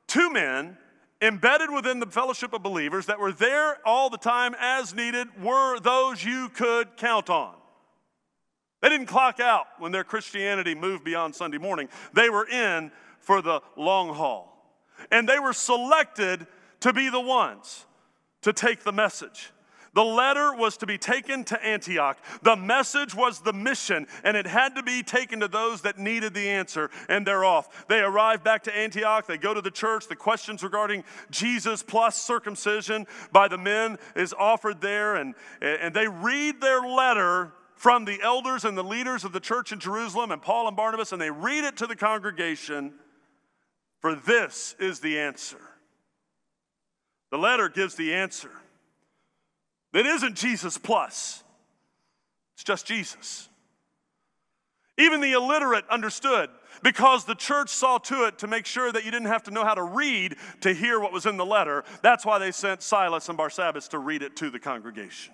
[0.07, 0.77] two men
[1.21, 5.79] embedded within the fellowship of believers that were there all the time as needed, were
[5.79, 7.55] those you could count on.
[8.81, 13.41] They didn't clock out when their Christianity moved beyond Sunday morning, they were in for
[13.41, 14.49] the long haul.
[15.11, 16.45] And they were selected
[16.81, 17.85] to be the ones
[18.41, 19.51] to take the message.
[19.93, 22.17] The letter was to be taken to Antioch.
[22.41, 26.33] The message was the mission, and it had to be taken to those that needed
[26.33, 27.85] the answer, and they're off.
[27.87, 29.27] They arrive back to Antioch.
[29.27, 30.07] They go to the church.
[30.07, 36.07] The questions regarding Jesus plus circumcision by the men is offered there, and, and they
[36.07, 40.41] read their letter from the elders and the leaders of the church in Jerusalem and
[40.41, 42.93] Paul and Barnabas, and they read it to the congregation.
[43.99, 45.61] For this is the answer.
[47.31, 48.51] The letter gives the answer.
[49.93, 51.43] It isn't Jesus plus,
[52.55, 53.49] it's just Jesus.
[54.97, 56.51] Even the illiterate understood
[56.83, 59.63] because the church saw to it to make sure that you didn't have to know
[59.63, 61.83] how to read to hear what was in the letter.
[62.03, 65.33] That's why they sent Silas and Barsabbas to read it to the congregation.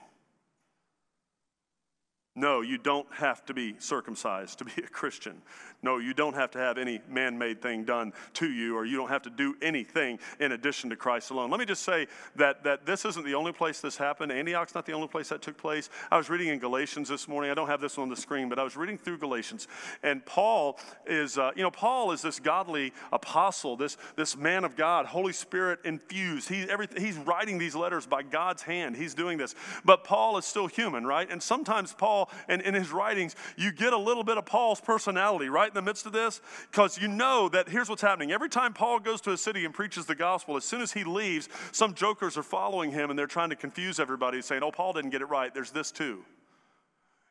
[2.35, 5.41] No, you don't have to be circumcised to be a Christian.
[5.81, 8.97] No, you don't have to have any man made thing done to you, or you
[8.97, 11.49] don't have to do anything in addition to Christ alone.
[11.49, 14.31] Let me just say that, that this isn't the only place this happened.
[14.31, 15.89] Antioch's not the only place that took place.
[16.11, 17.49] I was reading in Galatians this morning.
[17.49, 19.69] I don't have this on the screen, but I was reading through Galatians,
[20.03, 24.75] and Paul is, uh, you know, Paul is this godly apostle, this, this man of
[24.75, 26.49] God, Holy Spirit infused.
[26.49, 28.97] He, he's writing these letters by God's hand.
[28.97, 29.55] He's doing this.
[29.85, 31.29] But Paul is still human, right?
[31.29, 35.47] And sometimes Paul, and in his writings, you get a little bit of Paul's personality,
[35.47, 35.68] right?
[35.69, 36.41] Right in the midst of this?
[36.71, 38.31] Because you know that here's what's happening.
[38.31, 41.03] Every time Paul goes to a city and preaches the gospel, as soon as he
[41.03, 44.93] leaves, some jokers are following him and they're trying to confuse everybody, saying, Oh, Paul
[44.93, 45.53] didn't get it right.
[45.53, 46.23] There's this too.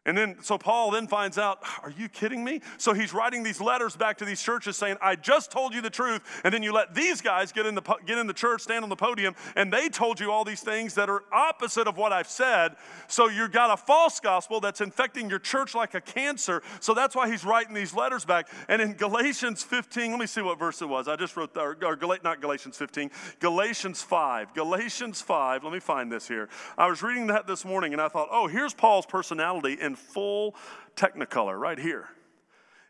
[0.09, 2.63] And then, so Paul then finds out, Are you kidding me?
[2.79, 5.91] So he's writing these letters back to these churches saying, I just told you the
[5.91, 6.23] truth.
[6.45, 8.89] And then you let these guys get in the, get in the church, stand on
[8.89, 12.27] the podium, and they told you all these things that are opposite of what I've
[12.27, 12.77] said.
[13.07, 16.63] So you've got a false gospel that's infecting your church like a cancer.
[16.81, 18.49] So that's why he's writing these letters back.
[18.69, 21.07] And in Galatians 15, let me see what verse it was.
[21.07, 24.55] I just wrote, or, or not Galatians 15, Galatians 5.
[24.55, 26.49] Galatians 5, let me find this here.
[26.79, 30.55] I was reading that this morning and I thought, oh, here's Paul's personality in full
[30.97, 32.09] technicolor right here.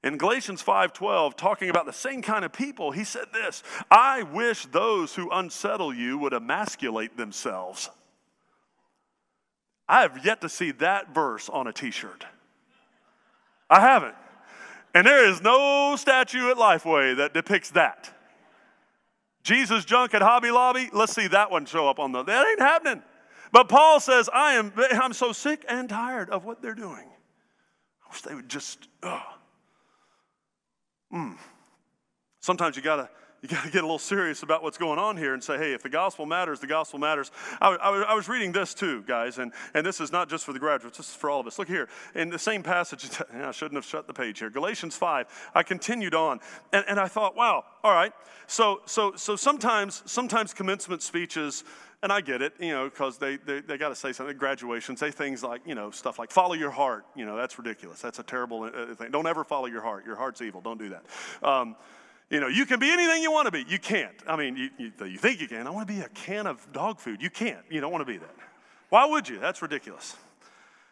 [0.05, 4.67] In Galatians 5:12 talking about the same kind of people, he said this, "I wish
[4.67, 7.91] those who unsettle you would emasculate themselves."
[9.89, 12.27] I have yet to see that verse on a t-shirt.
[13.71, 14.15] I haven't.
[14.95, 18.11] And there is no statue at Lifeway that depicts that.
[19.43, 22.61] Jesus junk at Hobby Lobby, let's see that one show up on the that ain't
[22.61, 23.03] happening.
[23.53, 27.09] But Paul says, I am I'm so sick and tired of what they're doing.
[28.05, 29.23] I wish they would just, oh.
[31.13, 31.37] Mm.
[32.41, 33.09] Sometimes you gotta
[33.43, 35.73] you got to get a little serious about what's going on here and say, hey,
[35.73, 37.31] if the gospel matters, the gospel matters.
[37.61, 40.53] I, I, I, was reading this too, guys, and, and this is not just for
[40.53, 41.59] the graduates, this is for all of us.
[41.59, 45.51] Look here, in the same passage, I shouldn't have shut the page here, Galatians 5,
[45.55, 46.41] I continued on,
[46.73, 48.13] and, and I thought, wow, all right.
[48.49, 51.63] So, so, so sometimes, sometimes commencement speeches,
[52.03, 54.37] and I get it, you know, because they, they, they got to say something.
[54.37, 57.05] Graduation, say things like, you know, stuff like follow your heart.
[57.17, 58.01] You know, that's ridiculous.
[58.01, 59.11] That's a terrible uh, thing.
[59.11, 60.07] Don't ever follow your heart.
[60.07, 60.61] Your heart's evil.
[60.61, 61.05] Don't do that.
[61.43, 61.77] Um,
[62.31, 63.65] you know, you can be anything you want to be.
[63.67, 64.15] You can't.
[64.27, 65.67] I mean, you, you, you think you can.
[65.67, 67.23] I want to be a can of dog food.
[67.23, 67.65] You can't.
[67.71, 68.35] You don't want to be that.
[68.91, 69.39] Why would you?
[69.39, 70.15] That's ridiculous.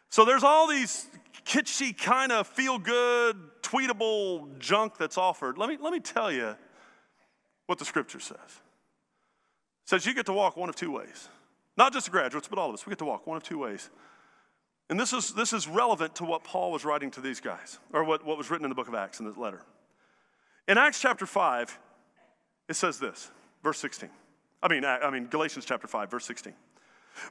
[0.08, 1.06] So there's all these
[1.44, 5.58] kitschy kind of feel good, tweetable junk that's offered.
[5.58, 6.56] Let me, let me tell you
[7.66, 8.60] what the scripture says
[9.87, 11.29] says you get to walk one of two ways.
[11.77, 12.85] Not just the graduates, but all of us.
[12.85, 13.88] We get to walk one of two ways.
[14.88, 18.05] And this is, this is relevant to what Paul was writing to these guys, or
[18.05, 19.62] what, what was written in the book of Acts in the letter.
[20.68, 21.79] In Acts chapter 5,
[22.68, 23.31] it says this,
[23.62, 24.09] verse 16.
[24.62, 26.53] I mean, I mean Galatians chapter 5, verse 16.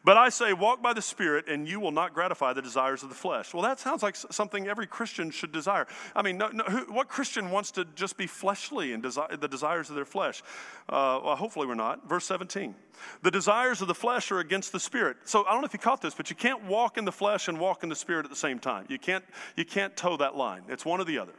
[0.04, 3.10] But I say, walk by the Spirit, and you will not gratify the desires of
[3.10, 3.54] the flesh.
[3.54, 5.88] Well, that sounds like something every Christian should desire.
[6.15, 9.48] I mean, no, no, who, what Christian wants to just be fleshly and desire the
[9.48, 10.41] desires of their flesh?
[10.89, 12.08] Uh, well, hopefully we're not.
[12.08, 12.76] Verse 17.
[13.21, 15.17] The desires of the flesh are against the Spirit.
[15.26, 17.48] So I don't know if you caught this, but you can't walk in the flesh
[17.48, 18.86] and walk in the Spirit at the same time.
[18.89, 19.24] You can't,
[19.56, 20.63] you can't toe that line.
[20.69, 21.34] It's one or the other.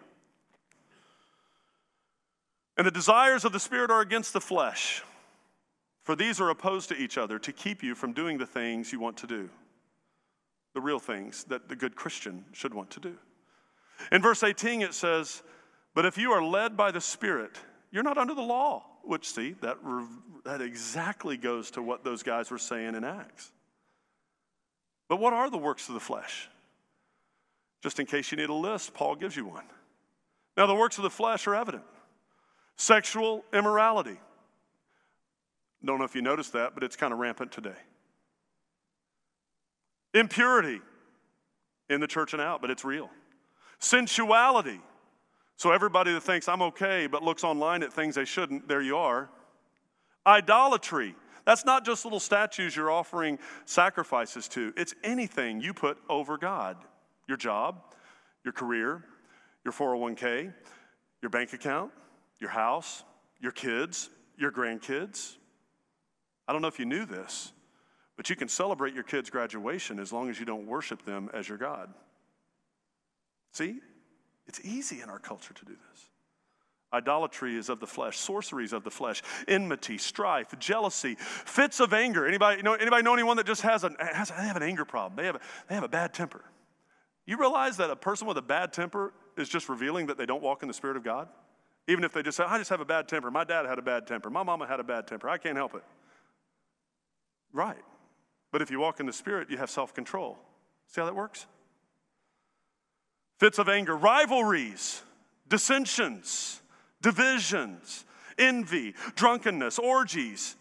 [2.76, 5.02] And the desires of the Spirit are against the flesh.
[6.06, 9.00] For these are opposed to each other to keep you from doing the things you
[9.00, 9.50] want to do,
[10.72, 13.16] the real things that the good Christian should want to do.
[14.12, 15.42] In verse 18, it says,
[15.96, 17.58] But if you are led by the Spirit,
[17.90, 18.84] you're not under the law.
[19.02, 19.78] Which, see, that,
[20.44, 23.50] that exactly goes to what those guys were saying in Acts.
[25.08, 26.48] But what are the works of the flesh?
[27.82, 29.64] Just in case you need a list, Paul gives you one.
[30.56, 31.84] Now, the works of the flesh are evident
[32.76, 34.18] sexual immorality
[35.84, 37.76] don't know if you noticed that, but it's kind of rampant today.
[40.14, 40.80] Impurity
[41.88, 43.10] in the church and out, but it's real.
[43.78, 44.80] Sensuality.
[45.56, 48.96] So everybody that thinks I'm okay but looks online at things they shouldn't, there you
[48.96, 49.30] are.
[50.26, 51.14] Idolatry.
[51.44, 54.72] That's not just little statues you're offering sacrifices to.
[54.76, 56.76] It's anything you put over God.
[57.28, 57.82] Your job,
[58.44, 59.04] your career,
[59.64, 60.52] your 401k,
[61.22, 61.92] your bank account,
[62.40, 63.04] your house,
[63.40, 65.36] your kids, your grandkids,
[66.48, 67.52] I don't know if you knew this,
[68.16, 71.48] but you can celebrate your kids' graduation as long as you don't worship them as
[71.48, 71.92] your God.
[73.52, 73.80] See?
[74.46, 76.08] It's easy in our culture to do this.
[76.92, 82.26] Idolatry is of the flesh, sorceries of the flesh, enmity, strife, jealousy, fits of anger.
[82.26, 84.84] Anybody you know, anybody know anyone that just has, an, has they have an anger
[84.84, 85.16] problem?
[85.16, 86.42] They have a, they have a bad temper.
[87.26, 90.42] You realize that a person with a bad temper is just revealing that they don't
[90.42, 91.28] walk in the Spirit of God?
[91.88, 93.30] Even if they just say, I just have a bad temper.
[93.30, 94.30] My dad had a bad temper.
[94.30, 95.28] My mama had a bad temper.
[95.28, 95.82] I can't help it.
[97.56, 97.82] Right.
[98.52, 100.38] But if you walk in the Spirit, you have self control.
[100.86, 101.46] See how that works?
[103.38, 105.02] fits of anger, rivalries,
[105.48, 106.60] dissensions,
[107.02, 108.04] divisions,
[108.38, 110.56] envy, drunkenness, orgies.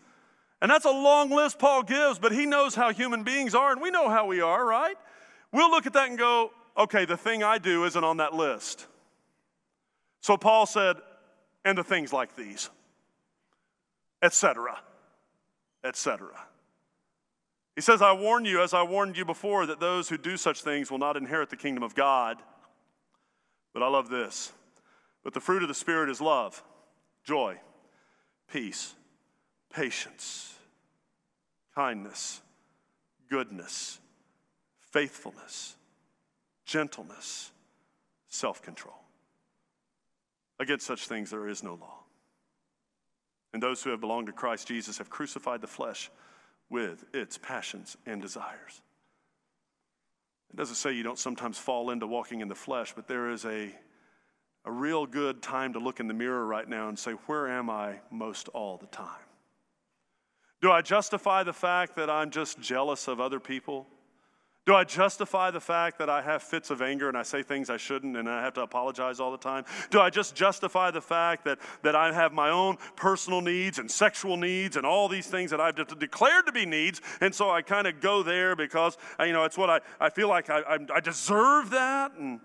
[0.62, 3.82] And that's a long list Paul gives, but he knows how human beings are, and
[3.82, 4.96] we know how we are, right?
[5.52, 8.88] We'll look at that and go, okay, the thing I do isn't on that list.
[10.22, 10.98] So Paul said,
[11.64, 12.70] and the things like these,
[14.22, 14.80] etc.,
[15.84, 16.30] etc.
[17.76, 20.62] He says, I warn you, as I warned you before, that those who do such
[20.62, 22.38] things will not inherit the kingdom of God.
[23.74, 24.54] But I love this.
[25.24, 26.64] But the fruit of the Spirit is love,
[27.26, 27.60] joy,
[28.50, 28.96] peace,
[29.74, 30.56] patience,
[31.74, 32.42] kindness,
[33.30, 34.00] goodness,
[34.80, 35.76] faithfulness,
[36.66, 37.52] gentleness,
[38.30, 38.96] self control.
[40.60, 42.00] Against such things there is no law.
[43.54, 46.10] And those who have belonged to Christ Jesus have crucified the flesh
[46.70, 48.82] with its passions and desires.
[50.52, 53.46] It doesn't say you don't sometimes fall into walking in the flesh, but there is
[53.46, 53.76] a,
[54.64, 57.70] a real good time to look in the mirror right now and say, Where am
[57.70, 59.10] I most all the time?
[60.62, 63.88] Do I justify the fact that I'm just jealous of other people?
[64.66, 67.70] Do I justify the fact that I have fits of anger and I say things
[67.70, 69.64] I shouldn't and I have to apologize all the time?
[69.92, 73.90] Do I just justify the fact that, that I have my own personal needs and
[73.90, 77.00] sexual needs and all these things that I've declared to be needs?
[77.22, 80.30] And so I kind of go there because, you know, it's what I, I feel
[80.30, 82.14] like I, I, I deserve that.
[82.14, 82.40] And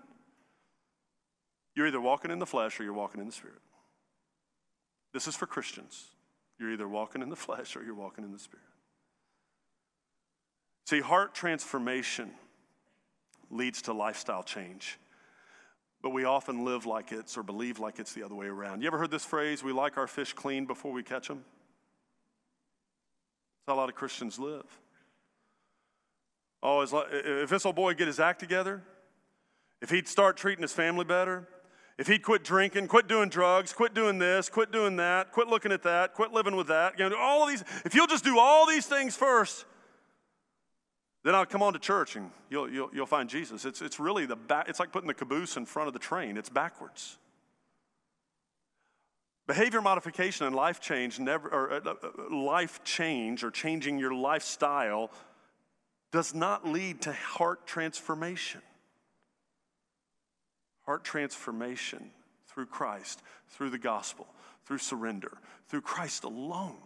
[1.75, 3.61] you're either walking in the flesh or you're walking in the spirit.
[5.11, 6.05] This is for Christians.
[6.59, 8.65] You're either walking in the flesh or you're walking in the spirit.
[10.85, 12.31] See, heart transformation
[13.49, 14.97] leads to lifestyle change.
[16.01, 18.81] But we often live like it's or believe like it's the other way around.
[18.81, 21.43] You ever heard this phrase, we like our fish clean before we catch them?
[23.59, 24.65] That's how a lot of Christians live.
[26.63, 28.81] Oh, if this old boy get his act together,
[29.81, 31.47] if he'd start treating his family better,
[31.97, 35.71] if he'd quit drinking, quit doing drugs, quit doing this, quit doing that, quit looking
[35.71, 38.39] at that, quit living with that, you know, all of these, if you'll just do
[38.39, 39.65] all these things first,
[41.23, 43.65] then I'll come on to church and you'll, you'll, you'll find Jesus.
[43.65, 46.37] It's, it's really the back, it's like putting the caboose in front of the train,
[46.37, 47.17] it's backwards.
[49.47, 55.11] Behavior modification and life change never, or uh, uh, life change or changing your lifestyle
[56.11, 58.61] does not lead to heart transformation.
[60.85, 62.11] Heart transformation
[62.47, 64.27] through Christ, through the gospel,
[64.65, 66.77] through surrender, through Christ alone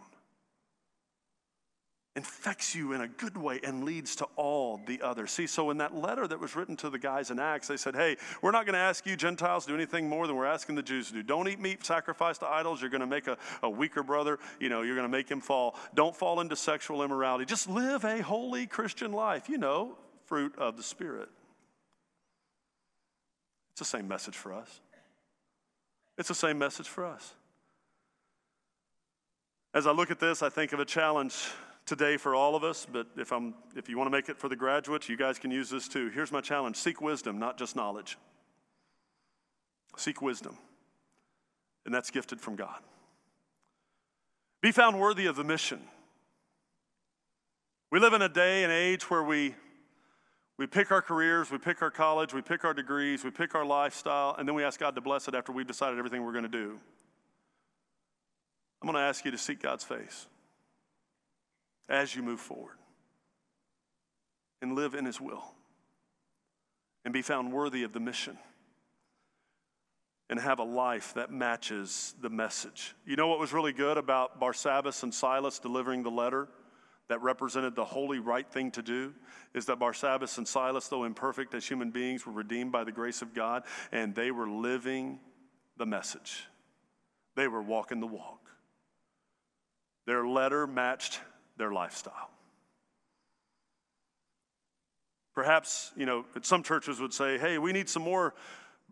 [2.16, 5.30] infects you in a good way and leads to all the others.
[5.30, 7.94] See, so in that letter that was written to the guys in Acts, they said,
[7.94, 10.74] Hey, we're not going to ask you Gentiles to do anything more than we're asking
[10.74, 11.22] the Jews to do.
[11.22, 12.80] Don't eat meat sacrificed to idols.
[12.80, 15.40] You're going to make a, a weaker brother, you know, you're going to make him
[15.40, 15.76] fall.
[15.94, 17.44] Don't fall into sexual immorality.
[17.44, 21.28] Just live a holy Christian life, you know, fruit of the Spirit.
[23.72, 24.80] It's the same message for us.
[26.16, 27.34] It's the same message for us.
[29.74, 31.50] As I look at this, I think of a challenge
[31.86, 34.48] today for all of us, but if, I'm, if you want to make it for
[34.48, 36.10] the graduates, you guys can use this too.
[36.10, 38.18] Here's my challenge seek wisdom, not just knowledge.
[39.96, 40.58] Seek wisdom,
[41.86, 42.80] and that's gifted from God.
[44.60, 45.80] Be found worthy of the mission.
[47.90, 49.54] We live in a day and age where we,
[50.58, 53.64] we pick our careers, we pick our college, we pick our degrees, we pick our
[53.64, 56.42] lifestyle, and then we ask God to bless it after we've decided everything we're going
[56.42, 56.78] to do.
[58.82, 60.26] I'm going to ask you to seek God's face
[61.88, 62.76] as you move forward
[64.62, 65.44] and live in His will
[67.04, 68.36] and be found worthy of the mission
[70.28, 72.94] and have a life that matches the message.
[73.06, 76.48] You know what was really good about Barsabbas and Silas delivering the letter
[77.08, 79.14] that represented the holy right thing to do?
[79.54, 83.22] Is that Barsabbas and Silas, though imperfect as human beings, were redeemed by the grace
[83.22, 85.20] of God and they were living
[85.76, 86.44] the message.
[87.36, 88.40] They were walking the walk.
[90.06, 91.20] Their letter matched
[91.56, 92.30] their lifestyle.
[95.34, 98.34] Perhaps, you know, some churches would say, hey, we need some more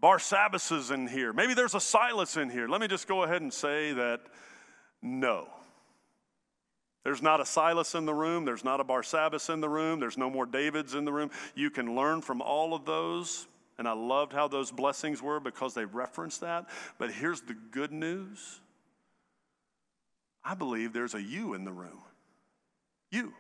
[0.03, 1.33] Barsabbases in here.
[1.33, 2.68] Maybe there's a Silas in here.
[2.68, 4.20] Let me just go ahead and say that
[5.00, 5.48] no.
[7.05, 8.44] There's not a Silas in the room.
[8.44, 10.00] There's not a Barsabbas in the room.
[10.00, 11.31] There's no more Davids in the room.
[11.55, 13.46] You can learn from all of those.
[13.79, 16.66] And I loved how those blessings were because they referenced that.
[16.98, 18.61] But here's the good news
[20.45, 22.03] I believe there's a you in the room.
[23.14, 23.32] You.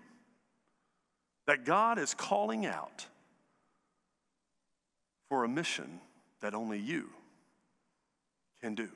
[1.46, 3.06] That God is calling out
[5.28, 6.00] for a mission
[6.40, 7.10] that only you
[8.62, 8.88] can do,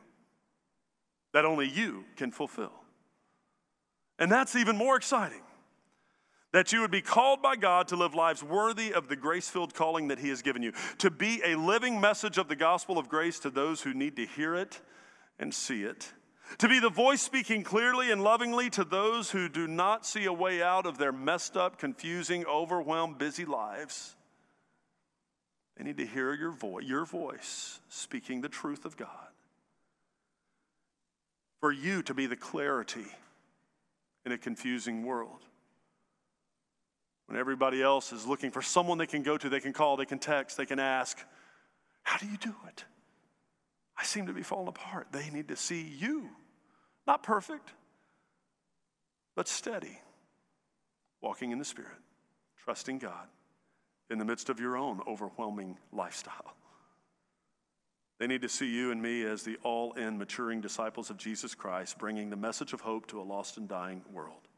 [1.35, 2.73] that only you can fulfill.
[4.19, 5.43] And that's even more exciting
[6.53, 9.75] that you would be called by God to live lives worthy of the grace filled
[9.75, 13.09] calling that He has given you, to be a living message of the gospel of
[13.09, 14.81] grace to those who need to hear it
[15.39, 16.13] and see it,
[16.57, 20.33] to be the voice speaking clearly and lovingly to those who do not see a
[20.33, 24.17] way out of their messed up, confusing, overwhelmed, busy lives.
[25.77, 29.09] They need to hear your voice, your voice speaking the truth of God.
[31.61, 33.07] For you to be the clarity
[34.25, 35.41] in a confusing world.
[37.27, 40.07] When everybody else is looking for someone they can go to, they can call, they
[40.07, 41.19] can text, they can ask,
[42.03, 42.85] How do you do it?
[43.99, 45.09] I seem to be falling apart.
[45.11, 46.29] They need to see you.
[47.07, 47.73] Not perfect,
[49.35, 49.99] but steady,
[51.21, 51.97] walking in the Spirit,
[52.63, 53.27] trusting God
[54.11, 56.55] in the midst of your own overwhelming lifestyle.
[58.19, 61.55] They need to see you and me as the all in maturing disciples of Jesus
[61.55, 64.49] Christ, bringing the message of hope to a lost and dying world.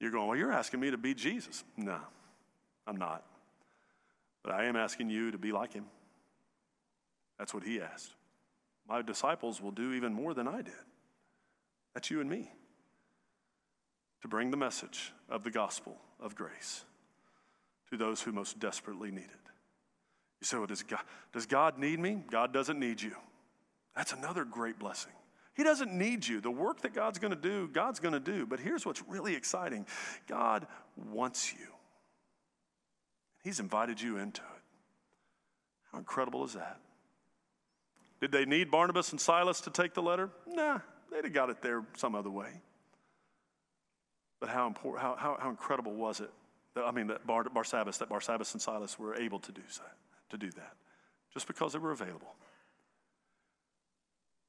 [0.00, 1.62] You're going, Well, you're asking me to be Jesus.
[1.76, 2.00] No,
[2.86, 3.24] I'm not.
[4.42, 5.84] But I am asking you to be like him.
[7.40, 8.12] That's what he asked.
[8.86, 10.74] My disciples will do even more than I did.
[11.94, 12.50] That's you and me.
[14.20, 16.84] To bring the message of the gospel of grace
[17.88, 19.50] to those who most desperately need it.
[20.42, 21.00] You say, well, does God,
[21.32, 22.22] does God need me?
[22.30, 23.16] God doesn't need you.
[23.96, 25.12] That's another great blessing.
[25.54, 26.42] He doesn't need you.
[26.42, 28.44] The work that God's going to do, God's going to do.
[28.44, 29.86] But here's what's really exciting
[30.28, 30.66] God
[31.10, 31.68] wants you,
[33.42, 34.62] He's invited you into it.
[35.90, 36.78] How incredible is that?
[38.20, 40.30] Did they need Barnabas and Silas to take the letter?
[40.46, 42.50] Nah, they'd have got it there some other way.
[44.40, 46.30] But how, important, how, how, how incredible was it?
[46.74, 49.82] That, I mean, that Bar, Barsabbas, that Barsabbas and Silas were able to do, so,
[50.30, 50.74] to do that
[51.32, 52.34] just because they were available.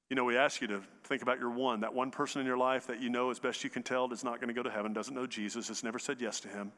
[0.10, 2.58] You know, we ask you to think about your one, that one person in your
[2.58, 4.70] life that you know as best you can tell is not going to go to
[4.70, 6.72] heaven, doesn't know Jesus, has never said yes to him.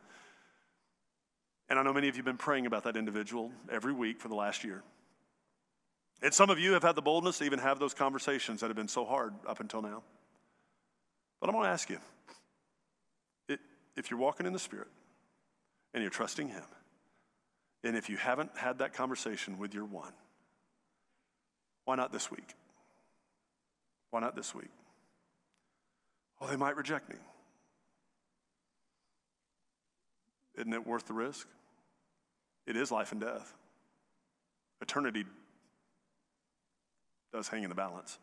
[1.70, 4.28] And I know many of you have been praying about that individual every week for
[4.28, 4.84] the last year.
[6.24, 8.78] And some of you have had the boldness to even have those conversations that have
[8.78, 10.04] been so hard up until now.
[11.42, 12.00] But I'm going to ask you
[13.96, 14.88] if you're walking in the Spirit
[15.94, 16.64] and you're trusting Him,
[17.84, 20.14] and if you haven't had that conversation with your one,
[21.84, 22.56] why not this week?
[24.10, 24.72] Why not this week?
[26.40, 27.18] Well, they might reject me.
[30.56, 31.48] Isn't it worth the risk?
[32.66, 33.54] It is life and death.
[34.82, 35.26] Eternity
[37.34, 38.18] does hang in the balance.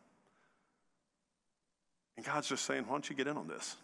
[2.17, 3.77] And God's just saying, why don't you get in on this?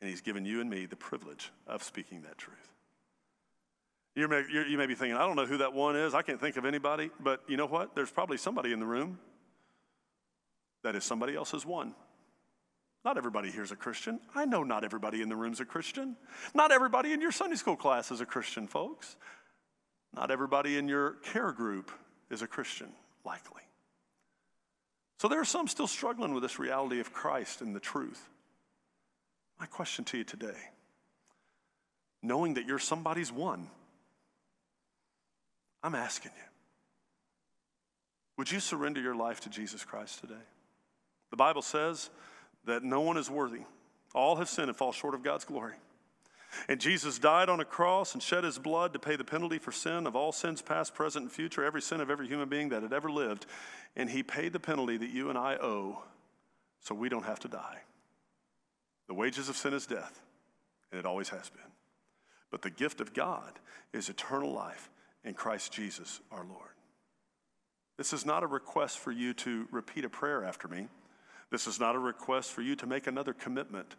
[0.00, 2.56] And He's given you and me the privilege of speaking that truth.
[4.14, 6.12] You may, you may be thinking, I don't know who that one is.
[6.12, 7.10] I can't think of anybody.
[7.18, 7.94] But you know what?
[7.94, 9.18] There's probably somebody in the room
[10.82, 11.94] that is somebody else's one.
[13.04, 14.20] Not everybody here is a Christian.
[14.34, 16.16] I know not everybody in the room is a Christian.
[16.54, 19.16] Not everybody in your Sunday school class is a Christian, folks.
[20.14, 21.90] Not everybody in your care group
[22.30, 22.92] is a Christian,
[23.24, 23.62] likely.
[25.18, 28.28] So there are some still struggling with this reality of Christ and the truth.
[29.60, 30.56] My question to you today
[32.24, 33.68] knowing that you're somebody's one,
[35.82, 36.44] I'm asking you,
[38.38, 40.34] would you surrender your life to Jesus Christ today?
[41.30, 42.10] The Bible says
[42.64, 43.62] that no one is worthy.
[44.14, 45.74] All have sinned and fall short of God's glory.
[46.68, 49.72] And Jesus died on a cross and shed his blood to pay the penalty for
[49.72, 52.82] sin of all sins, past, present, and future, every sin of every human being that
[52.82, 53.46] had ever lived.
[53.96, 56.02] And he paid the penalty that you and I owe
[56.80, 57.78] so we don't have to die.
[59.08, 60.20] The wages of sin is death,
[60.90, 61.62] and it always has been.
[62.50, 63.58] But the gift of God
[63.92, 64.90] is eternal life
[65.24, 66.70] in Christ Jesus our Lord.
[67.96, 70.88] This is not a request for you to repeat a prayer after me.
[71.50, 73.94] This is not a request for you to make another commitment,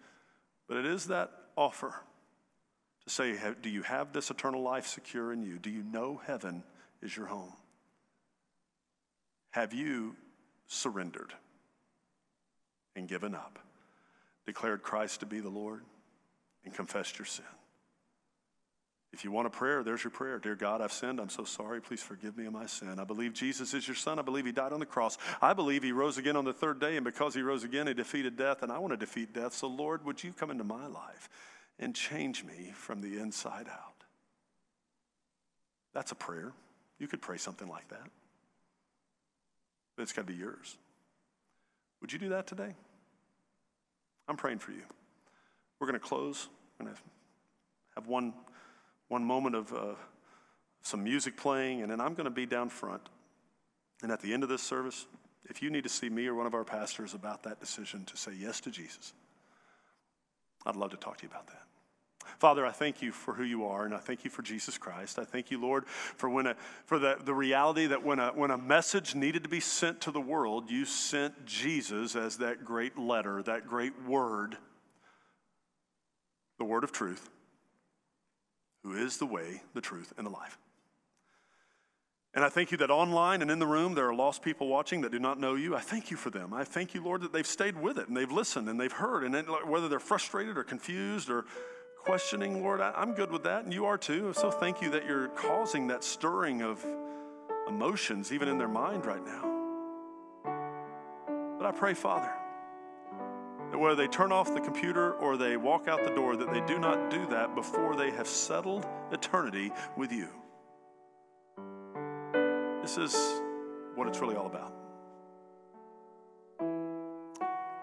[0.67, 1.93] but it is that offer
[3.05, 5.59] to say, Do you have this eternal life secure in you?
[5.59, 6.63] Do you know heaven
[7.01, 7.53] is your home?
[9.51, 10.15] Have you
[10.67, 11.33] surrendered
[12.95, 13.59] and given up,
[14.45, 15.81] declared Christ to be the Lord,
[16.65, 17.45] and confessed your sin?
[19.13, 20.39] If you want a prayer, there's your prayer.
[20.39, 21.19] Dear God, I've sinned.
[21.19, 21.79] I'm so sorry.
[21.79, 22.97] Please forgive me of my sin.
[22.99, 24.17] I believe Jesus is your son.
[24.17, 25.19] I believe he died on the cross.
[25.39, 26.95] I believe he rose again on the third day.
[26.95, 28.63] And because he rose again, he defeated death.
[28.63, 29.53] And I want to defeat death.
[29.53, 31.29] So, Lord, would you come into my life
[31.83, 34.03] and change me from the inside out?
[35.93, 36.53] That's a prayer.
[36.99, 38.07] You could pray something like that.
[39.95, 40.77] But it's got to be yours.
[42.01, 42.73] Would you do that today?
[44.27, 44.83] I'm praying for you.
[45.79, 46.47] We're going to close.
[46.79, 47.01] We're going to
[47.95, 48.33] have one
[49.09, 49.93] one moment of uh,
[50.81, 53.09] some music playing, and then I'm going to be down front.
[54.01, 55.05] And at the end of this service,
[55.49, 58.17] if you need to see me or one of our pastors about that decision to
[58.17, 59.13] say yes to Jesus,
[60.65, 61.61] I'd love to talk to you about that.
[62.39, 65.19] Father, I thank you for who you are, and I thank you for Jesus Christ.
[65.19, 66.55] I thank you, Lord, for, when a,
[66.85, 70.11] for the, the reality that when a, when a message needed to be sent to
[70.11, 74.57] the world, you sent Jesus as that great letter, that great word,
[76.57, 77.29] the word of truth,
[78.83, 80.57] who is the way, the truth, and the life.
[82.35, 85.01] And I thank you that online and in the room there are lost people watching
[85.01, 85.75] that do not know you.
[85.75, 86.51] I thank you for them.
[86.51, 89.23] I thank you, Lord, that they've stayed with it and they've listened and they've heard.
[89.23, 91.45] And whether they're frustrated or confused or
[92.03, 94.33] questioning, Lord, I, am good with that, and you are too.
[94.33, 96.85] So thank you that you're causing that stirring of
[97.67, 99.49] emotions even in their mind right now.
[101.57, 102.31] But I pray, Father,
[103.71, 106.61] that whether they turn off the computer or they walk out the door, that they
[106.65, 110.27] do not do that before they have settled eternity with you.
[112.81, 113.15] This is
[113.95, 114.73] what it's really all about.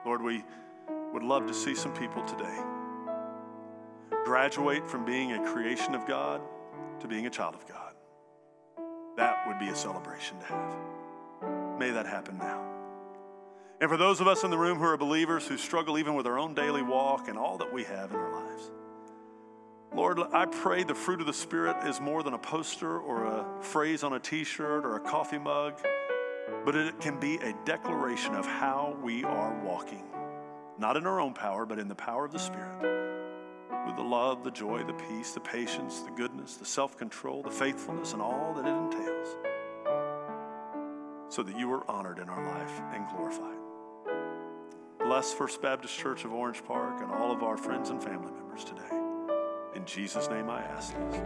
[0.04, 0.44] Lord, we
[1.14, 2.58] would love to see some people today
[4.24, 6.40] graduate from being a creation of God
[7.00, 7.94] to being a child of God.
[9.16, 10.76] That would be a celebration to have.
[11.78, 12.66] May that happen now.
[13.80, 16.26] And for those of us in the room who are believers who struggle even with
[16.26, 18.70] our own daily walk and all that we have in our lives,
[19.94, 23.62] Lord, I pray the fruit of the Spirit is more than a poster or a
[23.62, 25.80] phrase on a t shirt or a coffee mug,
[26.64, 30.04] but it can be a declaration of how we are walking,
[30.78, 33.00] not in our own power, but in the power of the Spirit
[33.86, 37.50] with the love, the joy, the peace, the patience, the goodness, the self control, the
[37.50, 39.36] faithfulness, and all that it entails,
[41.28, 43.56] so that you are honored in our life and glorified.
[44.98, 48.64] Bless First Baptist Church of Orange Park and all of our friends and family members
[48.64, 48.82] today.
[49.74, 51.16] In Jesus' name I ask this.